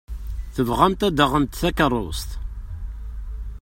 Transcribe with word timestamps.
Tebɣamt 0.55 1.01
ad 1.07 1.13
d-taɣemt 1.15 1.57
takeṛṛust. 1.61 2.29